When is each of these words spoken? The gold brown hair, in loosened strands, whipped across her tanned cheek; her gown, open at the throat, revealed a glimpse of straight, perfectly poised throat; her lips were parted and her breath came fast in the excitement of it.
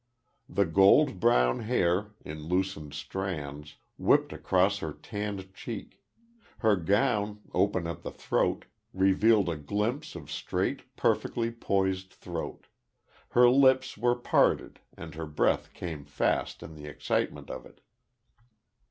The 0.49 0.65
gold 0.65 1.19
brown 1.19 1.59
hair, 1.59 2.07
in 2.25 2.49
loosened 2.49 2.95
strands, 2.95 3.75
whipped 3.99 4.33
across 4.33 4.79
her 4.79 4.93
tanned 4.93 5.53
cheek; 5.53 6.01
her 6.65 6.75
gown, 6.75 7.41
open 7.53 7.85
at 7.85 8.01
the 8.01 8.09
throat, 8.09 8.65
revealed 8.95 9.47
a 9.47 9.55
glimpse 9.55 10.15
of 10.15 10.31
straight, 10.31 10.81
perfectly 10.95 11.51
poised 11.51 12.09
throat; 12.09 12.65
her 13.37 13.47
lips 13.47 13.95
were 13.95 14.15
parted 14.15 14.79
and 14.97 15.13
her 15.13 15.27
breath 15.27 15.71
came 15.73 16.03
fast 16.05 16.63
in 16.63 16.73
the 16.73 16.87
excitement 16.87 17.51
of 17.51 17.63
it. 17.67 17.79